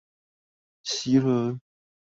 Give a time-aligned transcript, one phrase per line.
[0.83, 1.59] 襲來！